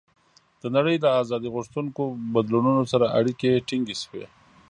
[0.61, 2.03] د نړۍ له آزادۍ غوښتونکو
[2.33, 4.25] بدلونونو سره اړیکې ټینګې شوې.